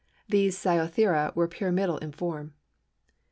[0.27, 2.55] These Sciothera were pyramidal in form.